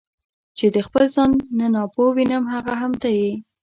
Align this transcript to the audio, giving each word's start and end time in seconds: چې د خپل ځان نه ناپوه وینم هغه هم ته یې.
چې 0.57 0.65
د 0.75 0.77
خپل 0.87 1.03
ځان 1.15 1.31
نه 1.59 1.67
ناپوه 1.73 2.07
وینم 2.17 2.43
هغه 2.53 2.73
هم 2.81 2.91
ته 3.01 3.09
یې. 3.17 3.31